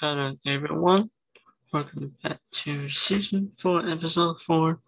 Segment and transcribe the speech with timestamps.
[0.00, 1.08] Hello everyone,
[1.72, 4.80] welcome back to season 4, episode 4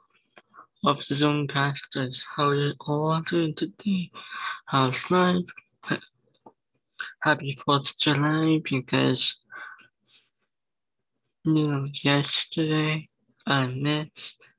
[0.84, 2.24] of Zoomcasters.
[2.34, 4.10] How are you all doing today?
[4.64, 5.46] How's life?
[7.20, 9.36] Happy 4th of July because,
[11.44, 13.08] you know, yesterday
[13.46, 14.54] I missed.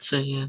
[0.00, 0.46] So yeah,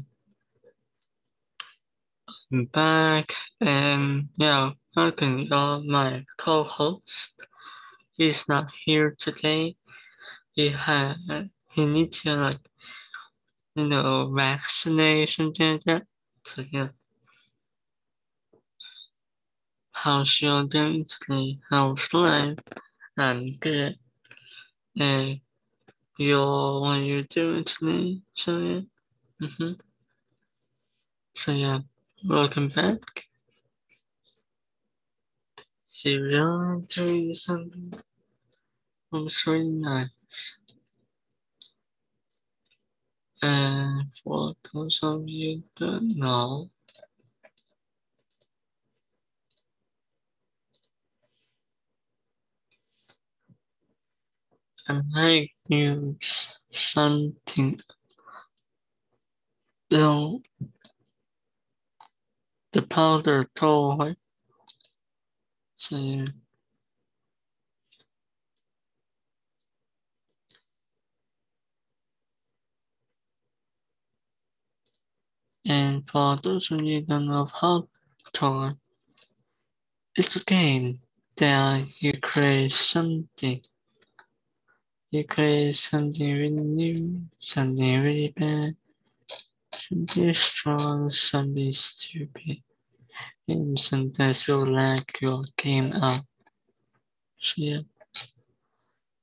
[2.50, 6.24] I'm back and yeah, welcome y'all, my
[8.18, 8.48] co-host.
[8.48, 9.76] He's not here today.
[10.52, 12.58] He had, he needs to like
[13.78, 16.02] you know, vaccination like that.
[16.44, 16.88] So yeah.
[19.92, 21.58] How's your doing today?
[21.70, 22.58] How's life?
[23.16, 23.96] I'm good.
[24.98, 25.40] And
[26.18, 28.20] your what you doing today?
[28.32, 28.80] So yeah.
[29.42, 29.72] Mm-hmm.
[31.34, 31.78] So yeah,
[32.28, 33.24] welcome back.
[36.02, 37.92] You're doing something.
[39.12, 40.08] It's really nice.
[43.42, 46.70] And for those of you that know,
[54.88, 57.80] I might use something
[59.90, 60.40] the
[62.72, 64.16] the powder toy.
[65.76, 66.26] So yeah.
[75.66, 77.88] And for those of you don't know how
[78.32, 78.70] toy,
[80.16, 81.00] it's a game
[81.36, 83.60] that you create something.
[85.10, 88.76] You create something really new, something really bad,
[89.74, 92.62] something strong, something stupid,
[93.46, 96.22] and sometimes you like your game out.
[97.40, 97.80] So yeah.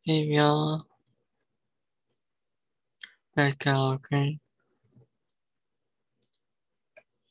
[0.03, 0.85] Hey y'all.
[3.35, 4.39] Back out, okay?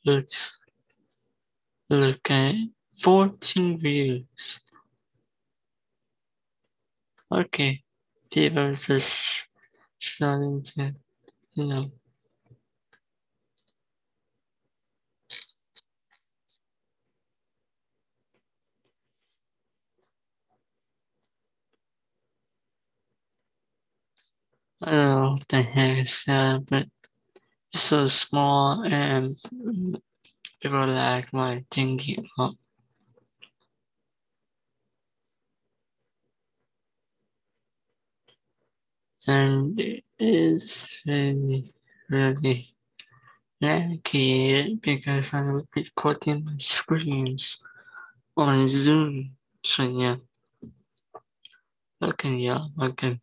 [0.05, 0.57] Let's
[1.89, 2.55] look at
[3.01, 4.61] 14 views.
[7.31, 7.83] Okay,
[8.31, 9.47] people just
[9.99, 10.95] starting to,
[11.55, 11.91] you know,
[24.81, 26.87] I don't know what the heck is that, but
[27.75, 29.37] so small and
[30.61, 32.27] people like my thinking.
[39.27, 41.73] And it is really,
[42.09, 42.73] really
[43.61, 47.59] lucky because I'm recording my screens
[48.37, 49.35] on Zoom.
[49.63, 50.17] So yeah.
[52.01, 53.19] Okay, yeah, okay.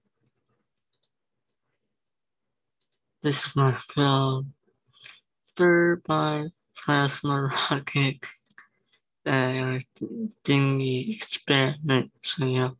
[3.23, 4.53] This is my film.
[5.55, 8.17] Third by plasma rocket
[9.25, 9.79] uh,
[10.45, 12.11] thingy experiment.
[12.23, 12.71] So yeah.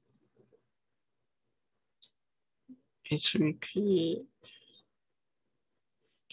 [3.05, 4.27] It's really good.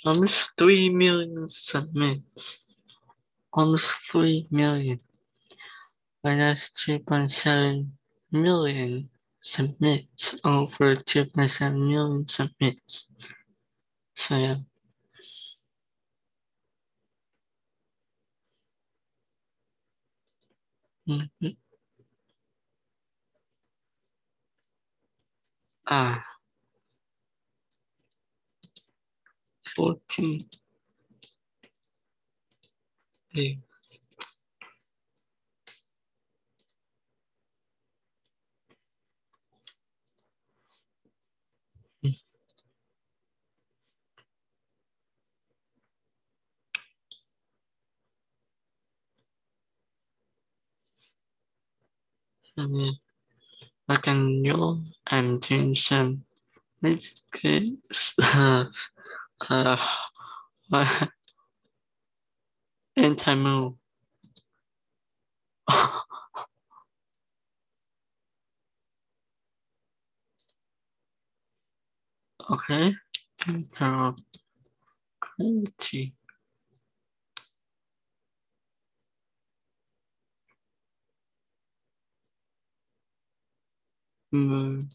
[0.06, 2.66] Almost 3 million submits.
[3.54, 4.98] Almost 3 million.
[6.24, 7.90] But that's 2.7
[8.32, 9.10] million
[9.42, 13.08] submits over 2.7 million submits.
[14.20, 14.58] So yeah.
[21.10, 21.48] Mm-hmm.
[25.90, 26.24] Ah.
[29.76, 30.40] 14.
[33.34, 33.60] Hey.
[33.62, 33.69] Yeah.
[54.44, 56.24] Know I'm doing some
[56.82, 57.24] let's
[57.92, 58.92] stuff.
[59.50, 59.78] Uh,
[62.98, 63.74] anti-move.
[72.52, 72.94] okay.
[73.42, 74.20] Turn off
[75.22, 76.14] gravity.
[84.34, 84.90] Mm.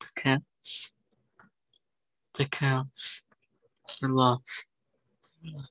[0.00, 0.94] The cats.
[2.34, 3.22] The cats
[4.02, 4.70] are lost.
[5.42, 5.64] The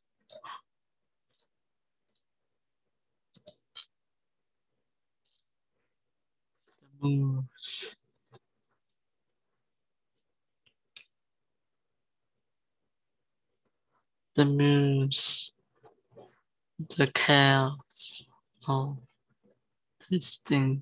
[7.02, 7.98] moves.
[14.36, 15.54] The moves
[16.89, 18.31] the cows,
[18.68, 18.98] of
[20.10, 20.81] this thing.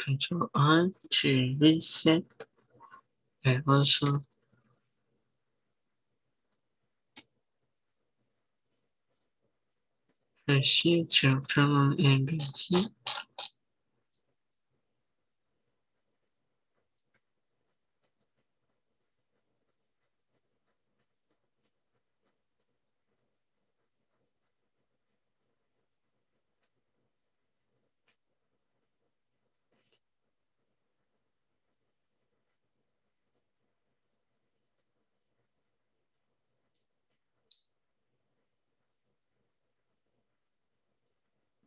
[0.00, 2.24] Control R to reset
[3.44, 4.22] and also
[10.46, 12.86] proceed to turn on NBC.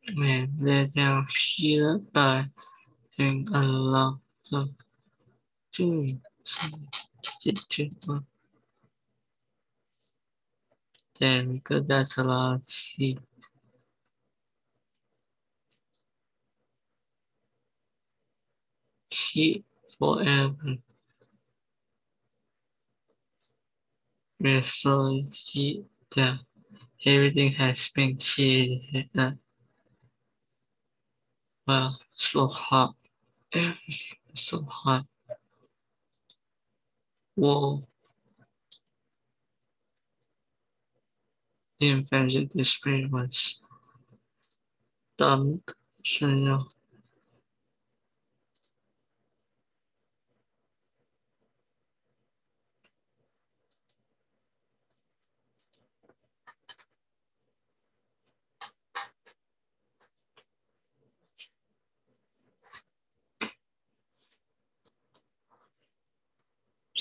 [0.07, 2.45] And they are here by
[3.17, 4.19] doing a lot
[4.53, 4.69] of
[5.71, 6.21] doing.
[11.19, 13.19] There we go, that's a lot of heat.
[19.09, 19.63] Heat
[19.97, 20.55] forever.
[24.39, 25.85] We're so heat
[26.15, 26.39] that
[27.05, 29.42] everything has been heated.
[31.67, 32.95] Wow, so hot.
[34.35, 35.05] So hot.
[37.35, 37.81] Whoa.
[41.79, 43.61] The invention display was
[45.17, 45.61] done
[46.03, 46.27] 是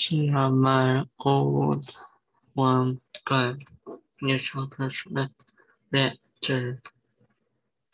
[0.03, 1.85] She had my old
[2.55, 3.55] one, but
[4.21, 5.01] your shoulders
[5.91, 6.81] better.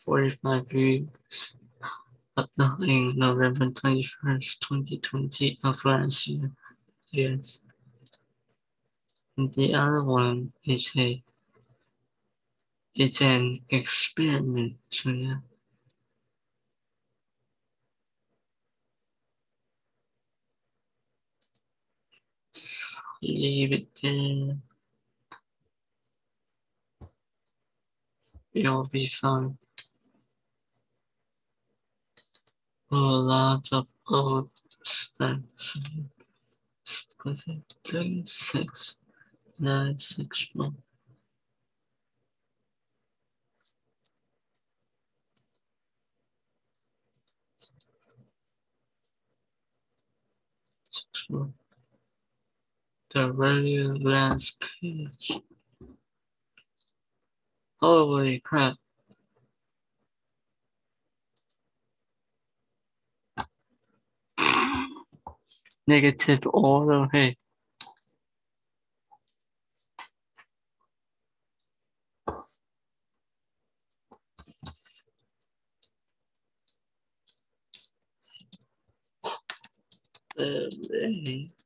[0.04, 1.56] 45 years
[2.36, 6.50] ago in November 21st, 2020 of last year.
[7.12, 7.60] Yes.
[9.36, 11.22] And the other one is a
[12.96, 14.78] it's an experiment.
[14.90, 15.36] So yeah.
[23.22, 24.56] Leave it there.
[28.54, 29.56] It'll be fine.
[32.90, 34.50] A lot of old
[34.84, 35.38] stuff.
[37.24, 38.98] Was it 36,
[39.58, 40.72] 9, 6, 4.
[50.90, 51.50] Six, four.
[53.12, 55.40] The radio last page.
[57.80, 58.76] Holy crap.
[65.88, 67.36] Negative all the way.
[80.38, 81.59] Uh,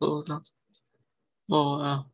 [0.00, 0.42] Hold on.
[1.50, 2.06] Oh, wow.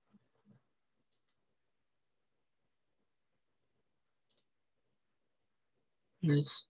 [6.23, 6.65] Yes.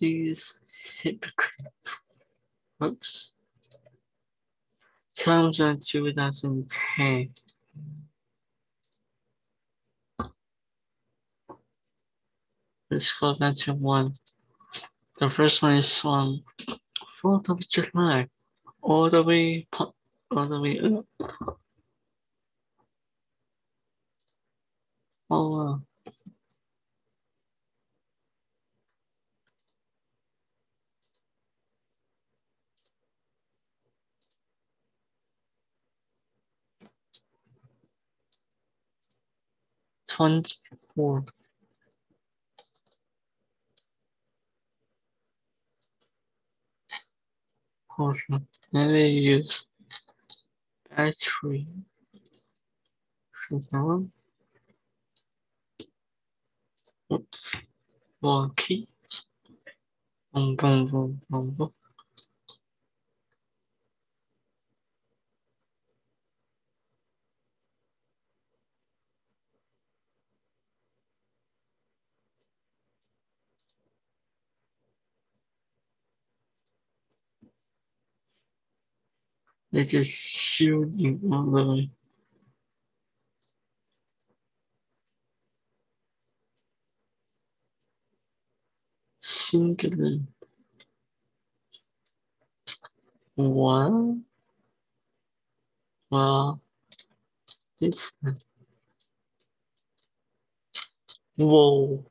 [0.00, 0.60] These
[1.02, 2.00] hypocrites.
[2.82, 3.32] Oops.
[5.16, 7.30] Terms of 2010.
[12.94, 13.34] Let's go
[13.72, 14.12] one.
[15.18, 16.44] The first one is on
[17.20, 18.28] 4th of July.
[18.82, 19.66] All the way,
[20.30, 21.04] all the way up.
[25.28, 25.82] Oh, wow.
[40.08, 41.24] Twenty-four.
[47.96, 48.46] Portion.
[48.72, 49.66] Never use
[50.96, 51.66] battery.
[53.34, 54.12] Something.
[57.12, 57.56] Oops.
[58.20, 58.88] One key.
[60.32, 61.83] Boom, boom, boom, boom, boom.
[79.74, 81.90] This is shooting all the way.
[89.20, 90.20] Singular.
[93.36, 94.24] One.
[96.10, 96.62] Well,
[97.80, 98.18] it's
[101.36, 102.06] whoa.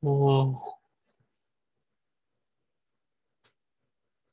[0.00, 0.60] Whoa.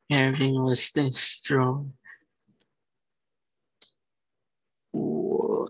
[0.09, 1.91] Everything was destroyed.
[4.93, 5.67] Whoa.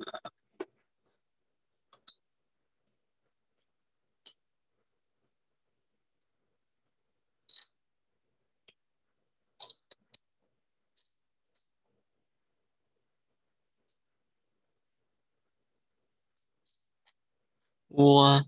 [17.90, 18.46] What?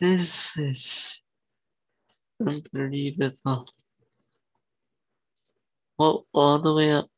[0.00, 1.22] This is
[2.40, 3.68] unbelievable.
[5.98, 7.08] Well, all the way up.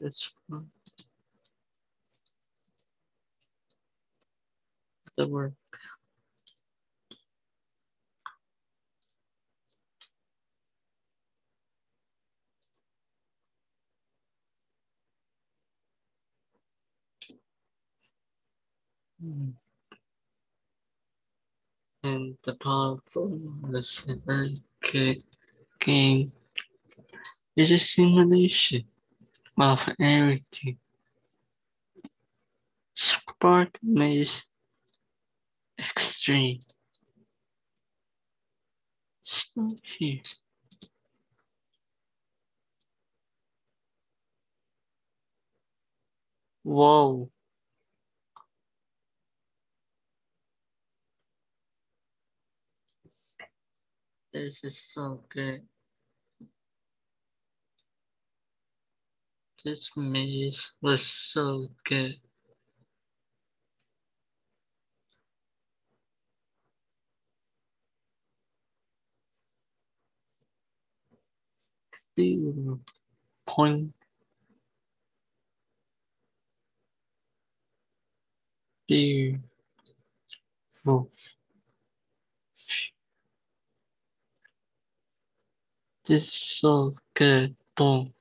[0.00, 0.70] This one.
[5.18, 5.54] The word.
[22.04, 22.31] Hmm.
[22.44, 24.04] The powerful was
[24.84, 25.22] okay.
[25.78, 26.32] game
[27.54, 28.84] is a simulation
[29.56, 30.78] of everything.
[32.94, 34.44] Spark Maze
[35.78, 36.60] Extreme.
[39.84, 40.22] Here.
[46.64, 47.30] Whoa.
[54.42, 55.62] This is so good.
[59.64, 62.16] This maze was so good.
[72.18, 72.80] Zero
[73.46, 73.94] point
[78.88, 79.42] beautiful.
[86.04, 87.54] This is so good.
[87.76, 88.12] Boom.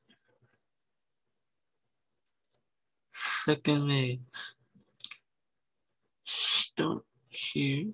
[3.12, 4.58] Second maze.
[6.24, 7.88] Start here.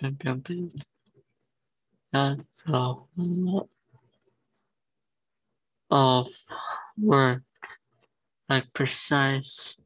[0.00, 0.70] Bam, bam, bam.
[2.12, 3.08] That's all.
[5.92, 6.28] of
[6.96, 7.42] work,
[8.48, 9.78] like precise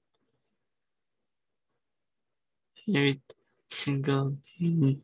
[2.89, 3.21] every
[3.69, 5.03] single thing,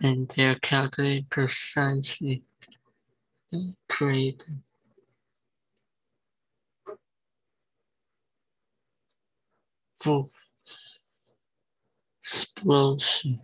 [0.00, 2.42] and they're calculated precisely
[3.88, 4.62] created.
[9.94, 10.28] For
[12.22, 13.40] explosion.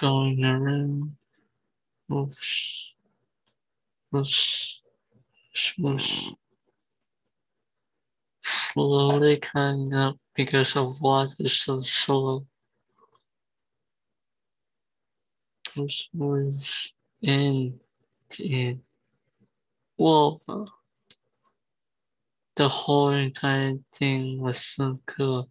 [0.00, 1.16] Going around.
[2.08, 2.86] Whoosh.
[4.10, 4.74] Whoosh.
[5.78, 6.30] Whoosh.
[8.74, 12.44] Slowly coming up because of water is so slow.
[15.76, 16.90] Whoosh, whoosh.
[17.22, 17.78] In.
[18.40, 18.82] In.
[19.94, 20.40] Whoa.
[22.56, 25.48] The whole entire thing was so cool.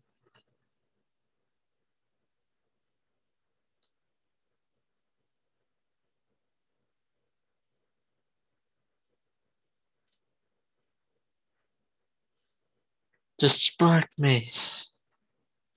[13.40, 14.96] The Spark Maze.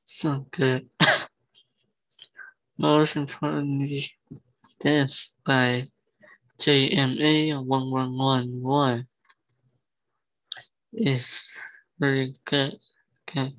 [0.04, 0.90] So good.
[2.78, 4.10] Most importantly,
[4.78, 5.88] dance by
[6.60, 9.06] JMA1111
[10.92, 11.58] is
[11.98, 12.78] very good.
[13.28, 13.52] Okay.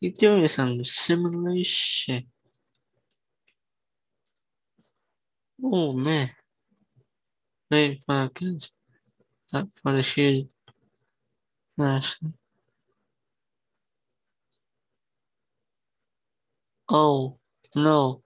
[0.00, 2.26] You're doing some simulation.
[5.62, 6.30] Oh man.
[7.70, 8.72] Very focused.
[9.52, 10.48] Not for the huge
[11.74, 12.18] flash.
[16.88, 17.38] Oh
[17.76, 18.22] no.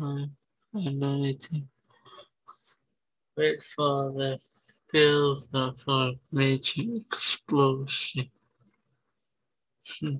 [0.00, 0.26] I,
[0.74, 1.48] I know it.
[3.36, 4.38] Wait for the
[5.54, 8.30] up for major explosion.
[10.00, 10.16] Hmm.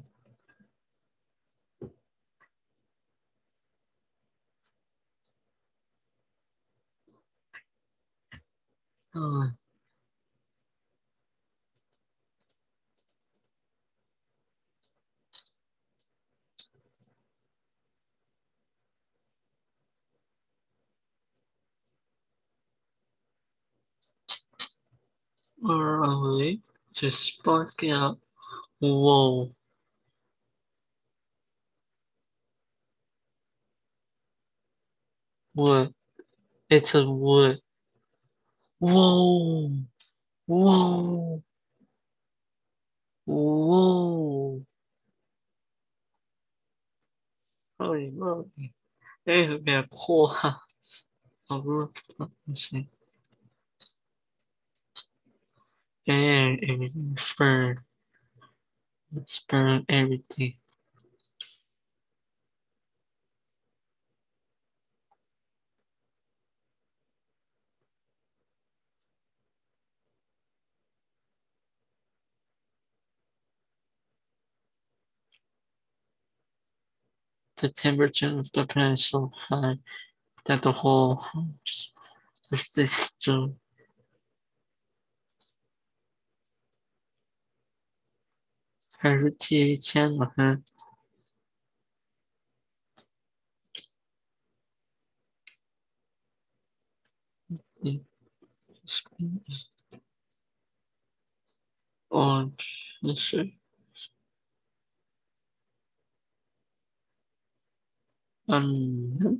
[9.15, 9.66] Oh.
[25.69, 26.61] Alright,
[26.95, 28.19] to spark out.
[28.79, 29.53] Whoa.
[35.55, 35.93] Wood.
[36.71, 37.59] It's a wood.
[38.79, 39.73] Whoa.
[40.47, 41.43] Whoa.
[43.25, 44.67] Whoa.
[47.81, 48.73] Holy moly.
[49.25, 51.07] They have been poor house.
[51.51, 51.93] A roof
[56.07, 57.79] And everything spurned.
[59.27, 60.55] Spurned everything.
[77.57, 79.79] The temperature of the planet is so high
[80.47, 81.93] that the whole house
[82.53, 83.57] is destroyed.
[88.99, 90.61] 还是提签了哈。
[97.83, 98.05] 嗯，
[98.87, 99.05] 是，
[102.11, 102.51] 哦，
[103.17, 103.53] 是，
[108.49, 109.31] 嗯，那。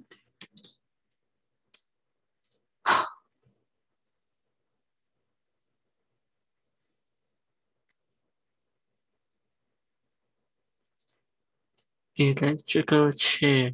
[12.19, 13.73] Electrical chair.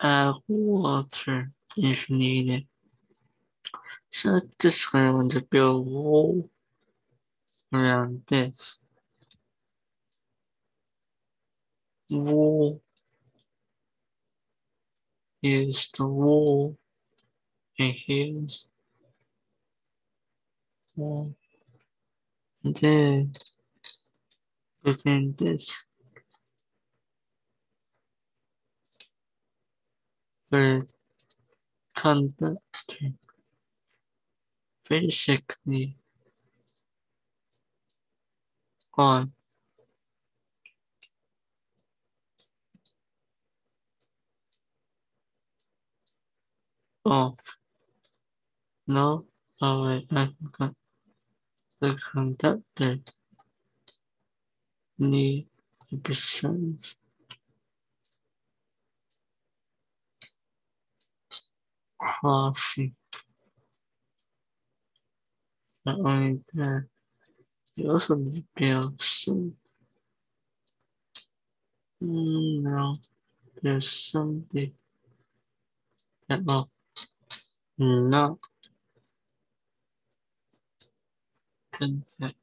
[0.00, 2.66] Add water if needed.
[4.10, 6.48] So just going to build wall
[7.72, 8.78] around this.
[12.10, 12.82] Wall
[15.42, 16.78] is the wall
[17.78, 18.68] and here's
[20.96, 21.34] wall.
[22.64, 23.32] And then
[24.84, 25.86] within this
[30.50, 30.86] the
[31.96, 33.12] conductor
[34.88, 35.96] basically
[38.98, 39.32] on
[47.04, 47.36] off.
[47.38, 47.52] Oh.
[48.86, 49.24] No,
[49.62, 50.74] oh wait, I forgot.
[51.80, 52.98] The conductor
[54.98, 55.48] need
[56.02, 56.96] be sent.
[62.00, 62.94] Crossing.
[65.86, 66.86] Not only that,
[67.76, 69.56] need to build some.
[72.02, 72.94] Mm, no,
[73.62, 74.72] there's something
[77.78, 78.38] not
[81.72, 82.34] contact.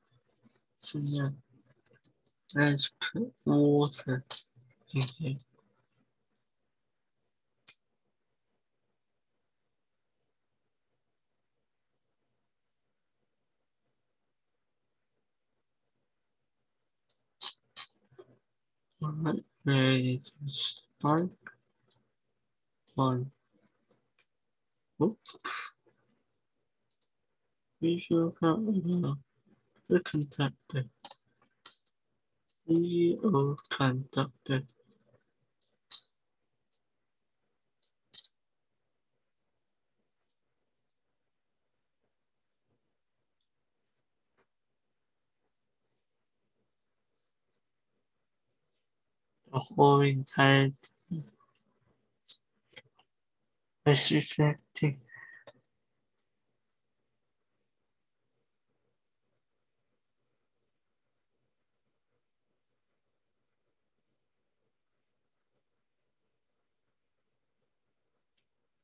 [0.80, 1.30] So yeah,
[2.56, 4.24] let's put water
[4.94, 5.38] in here.
[19.02, 21.30] Alright, ready to start.
[22.96, 23.32] One.
[25.02, 25.74] Oops.
[27.82, 29.14] Visual conductor.
[29.90, 30.86] The conductor.
[32.68, 34.64] Visual conductor.
[49.54, 50.72] The whole entire
[51.10, 51.24] thing
[53.86, 54.98] is reflecting.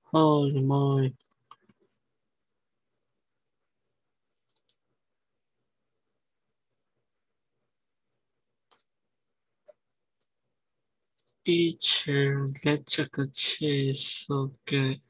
[0.06, 1.16] Holy moly.
[11.46, 15.02] Each electrical chair is so good.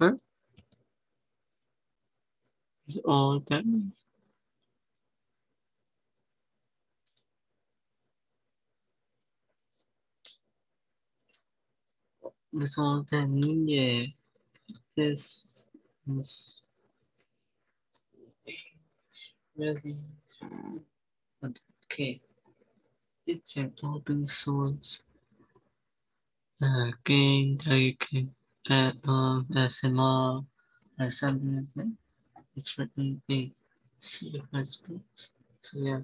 [0.00, 0.12] Huh?
[2.88, 3.64] Is all that
[12.52, 13.28] That's all that
[13.68, 14.06] yeah.
[14.96, 15.68] This
[16.20, 16.62] is
[19.56, 19.96] really
[21.44, 22.20] okay.
[23.26, 25.02] It's an open source
[26.62, 28.34] uh, game that you can
[28.70, 30.44] add on SMR
[31.00, 31.92] or something like that.
[32.54, 33.52] It's written in
[33.98, 34.42] C++.
[34.62, 36.00] So yeah,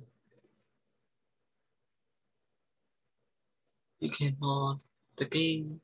[4.01, 4.83] you can mod
[5.17, 5.81] the game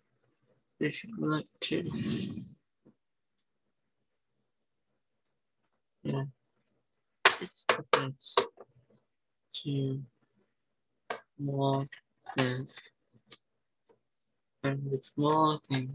[0.80, 1.88] if you like to.
[6.02, 6.24] Yeah,
[7.40, 8.40] it's best
[9.62, 10.02] to
[11.40, 11.88] mod
[12.36, 12.66] the
[14.64, 15.90] and with modding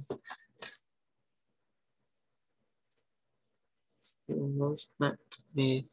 [4.28, 5.88] you most likely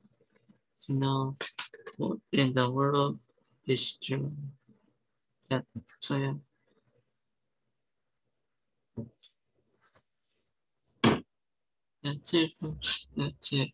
[0.89, 1.37] know
[1.99, 3.19] what in the world
[3.67, 4.33] is true.
[5.51, 5.63] Yeah,
[6.01, 6.35] so yeah.
[12.05, 13.09] That's it, folks.
[13.17, 13.71] That's it.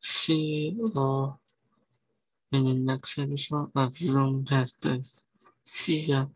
[0.00, 1.41] See you all
[2.52, 5.24] in the next episode of Zoomcasters.
[5.64, 6.26] See ya.